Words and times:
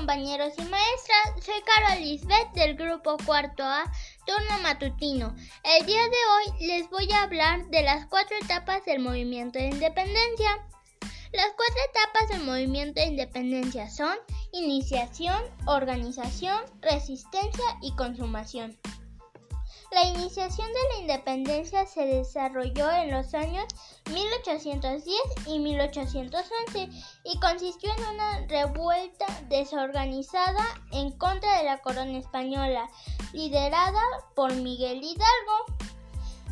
compañeros 0.00 0.54
y 0.56 0.62
maestras, 0.62 1.44
soy 1.44 1.60
Carol 1.60 2.02
Lisbeth 2.02 2.52
del 2.54 2.74
grupo 2.74 3.18
cuarto 3.26 3.62
A, 3.62 3.84
turno 4.24 4.62
matutino. 4.62 5.36
El 5.62 5.84
día 5.84 6.00
de 6.00 6.08
hoy 6.08 6.66
les 6.66 6.88
voy 6.88 7.12
a 7.12 7.24
hablar 7.24 7.66
de 7.66 7.82
las 7.82 8.06
cuatro 8.06 8.34
etapas 8.42 8.82
del 8.86 9.00
movimiento 9.00 9.58
de 9.58 9.66
independencia. 9.66 10.66
Las 11.34 11.52
cuatro 11.54 11.76
etapas 11.90 12.28
del 12.30 12.46
movimiento 12.46 12.98
de 12.98 13.08
independencia 13.08 13.90
son 13.90 14.16
iniciación, 14.52 15.42
organización, 15.66 16.62
resistencia 16.80 17.66
y 17.82 17.94
consumación. 17.94 18.78
La 19.90 20.04
iniciación 20.04 20.68
de 20.68 20.94
la 20.94 21.00
independencia 21.00 21.86
se 21.86 22.06
desarrolló 22.06 22.90
en 22.90 23.10
los 23.10 23.34
años 23.34 23.64
1810 24.12 25.16
y 25.46 25.58
1811 25.58 26.88
y 27.24 27.40
consistió 27.40 27.92
en 27.96 28.04
una 28.14 28.46
revuelta 28.46 29.26
desorganizada 29.48 30.64
en 30.92 31.10
contra 31.12 31.58
de 31.58 31.64
la 31.64 31.78
corona 31.78 32.18
española, 32.18 32.88
liderada 33.32 34.02
por 34.34 34.54
Miguel 34.54 35.02
Hidalgo. 35.02 35.90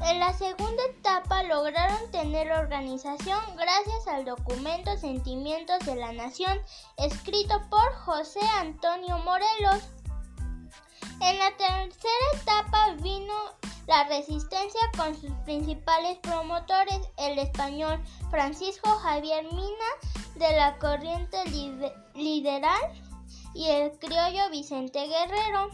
En 0.04 0.20
la 0.20 0.32
segunda 0.32 0.84
etapa 0.84 1.42
lograron 1.42 2.10
tener 2.12 2.52
organización 2.52 3.40
gracias 3.56 4.06
al 4.06 4.24
documento 4.24 4.96
Sentimientos 4.96 5.80
de 5.86 5.96
la 5.96 6.12
Nación, 6.12 6.56
escrito 6.96 7.60
por 7.68 7.92
José 7.94 8.40
Antonio 8.58 9.18
Morelos. 9.18 9.97
En 11.20 11.38
la 11.38 11.50
tercera 11.56 12.26
etapa 12.34 12.92
vino 13.00 13.34
la 13.88 14.04
resistencia 14.04 14.80
con 14.96 15.14
sus 15.20 15.32
principales 15.44 16.18
promotores, 16.18 17.00
el 17.16 17.38
español 17.38 18.00
Francisco 18.30 18.88
Javier 18.90 19.44
Mina 19.44 19.90
de 20.36 20.56
la 20.56 20.78
corriente 20.78 21.38
liberal 22.14 22.80
y 23.52 23.66
el 23.66 23.98
criollo 23.98 24.48
Vicente 24.50 25.06
Guerrero. 25.08 25.70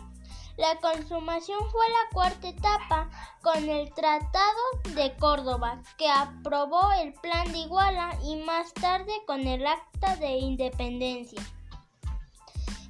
La 0.56 0.76
consumación 0.80 1.58
fue 1.70 1.88
la 1.88 2.14
cuarta 2.14 2.48
etapa 2.48 3.10
con 3.42 3.68
el 3.68 3.92
Tratado 3.92 4.62
de 4.94 5.14
Córdoba, 5.16 5.82
que 5.98 6.08
aprobó 6.08 6.92
el 7.02 7.12
Plan 7.14 7.50
de 7.52 7.58
Iguala 7.58 8.16
y 8.22 8.36
más 8.36 8.72
tarde 8.72 9.12
con 9.26 9.46
el 9.46 9.66
Acta 9.66 10.16
de 10.16 10.36
Independencia. 10.36 11.42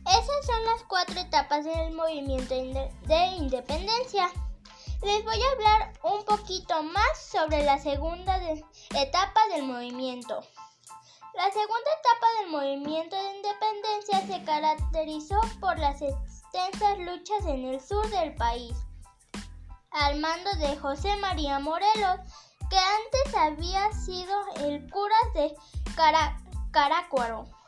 Esas 0.07 0.47
son 0.47 0.65
las 0.67 0.83
cuatro 0.85 1.14
del 1.65 1.93
movimiento 1.93 2.55
de 2.55 3.27
independencia. 3.39 4.31
Les 5.03 5.25
voy 5.25 5.41
a 5.41 5.53
hablar 5.53 5.93
un 6.03 6.23
poquito 6.25 6.83
más 6.83 7.19
sobre 7.19 7.65
la 7.65 7.79
segunda 7.79 8.39
etapa 8.95 9.41
del 9.55 9.63
movimiento. 9.65 10.41
La 11.35 11.51
segunda 11.51 11.91
etapa 12.01 12.27
del 12.39 12.51
movimiento 12.51 13.17
de 13.17 13.37
independencia 13.37 14.27
se 14.27 14.45
caracterizó 14.45 15.41
por 15.59 15.79
las 15.79 16.03
extensas 16.03 16.99
luchas 16.99 17.47
en 17.47 17.65
el 17.65 17.81
sur 17.81 18.07
del 18.11 18.35
país, 18.35 18.77
al 19.91 20.21
mando 20.21 20.51
de 20.59 20.77
José 20.77 21.17
María 21.17 21.59
Morelos, 21.61 22.21
que 22.69 22.77
antes 22.77 23.35
había 23.37 23.91
sido 23.93 24.35
el 24.57 24.91
cura 24.91 25.17
de 25.35 25.57
Caracuaro 26.73 27.64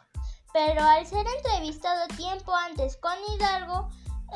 pero 0.57 0.83
al 0.83 1.07
ser 1.07 1.27
entrevistado 1.27 2.09
tiempo 2.17 2.55
antes 2.55 2.97
con 2.97 3.13
Hidalgo, 3.29 3.91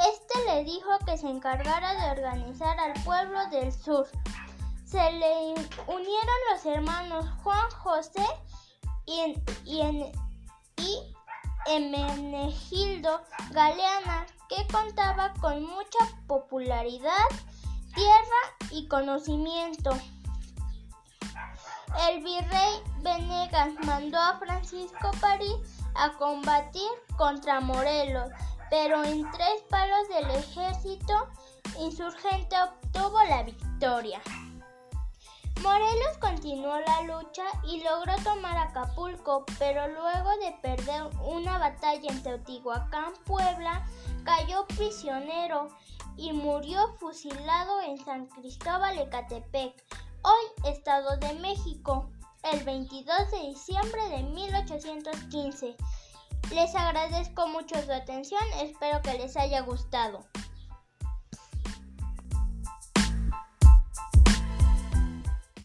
este 0.07 0.45
le 0.45 0.65
dijo 0.65 0.91
que 1.07 1.17
se 1.17 1.27
encargara 1.31 1.95
de 1.95 2.21
organizar 2.21 2.79
al 2.79 2.93
pueblo 3.05 3.39
del 3.49 3.73
sur. 3.73 4.07
Se 4.85 5.13
le 5.13 5.55
unieron 5.87 6.39
los 6.53 6.67
hermanos 6.67 7.25
Juan 7.43 7.71
José 7.71 8.27
y, 9.07 9.35
y, 9.65 9.81
y 10.77 11.15
Emenegildo 11.67 13.23
Galeana, 13.53 14.27
que 14.51 14.67
contaba 14.71 15.33
con 15.41 15.63
mucha 15.63 16.05
popularidad, 16.27 17.29
tierra 17.95 18.69
y 18.71 18.87
conocimiento. 18.89 19.93
El 22.11 22.23
virrey 22.23 22.83
Venegas 22.99 23.73
mandó 23.87 24.19
a 24.19 24.39
Francisco 24.39 25.13
París 25.19 25.80
a 25.95 26.13
combatir 26.13 26.91
contra 27.17 27.61
Morelos, 27.61 28.31
pero 28.71 29.03
en 29.05 29.31
tres 29.31 29.63
palos 29.69 30.09
del 30.09 30.31
ejército 30.31 31.29
insurgente 31.79 32.57
obtuvo 32.63 33.23
la 33.25 33.43
victoria. 33.43 34.21
Morelos 35.63 36.17
continuó 36.21 36.79
la 36.81 37.03
lucha 37.03 37.45
y 37.65 37.83
logró 37.83 38.15
tomar 38.25 38.57
Acapulco, 38.57 39.45
pero 39.59 39.89
luego 39.89 40.31
de 40.43 40.53
perder 40.63 41.03
una 41.23 41.59
batalla 41.59 42.11
en 42.11 42.23
Teotihuacán, 42.23 43.13
Puebla, 43.27 43.85
cayó 44.25 44.67
prisionero 44.69 45.69
y 46.17 46.33
murió 46.33 46.95
fusilado 46.99 47.83
en 47.83 48.03
San 48.03 48.27
Cristóbal 48.27 48.99
Ecatepec, 48.99 49.85
hoy 50.23 50.71
Estado 50.71 51.19
de 51.19 51.35
México 51.35 52.11
el 52.43 52.65
22 52.65 53.31
de 53.31 53.39
diciembre 53.49 54.09
de 54.09 54.23
1815. 54.23 55.77
Les 56.55 56.75
agradezco 56.75 57.47
mucho 57.49 57.81
su 57.83 57.93
atención, 57.93 58.43
espero 58.63 59.03
que 59.03 59.19
les 59.19 59.37
haya 59.37 59.61
gustado. 59.61 60.25